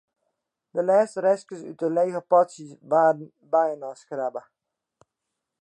[0.75, 4.41] De lêste restjes út de lege potsjes waarden byinoarskrabbe.